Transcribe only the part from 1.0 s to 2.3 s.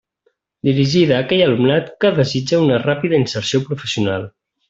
a aquell alumnat que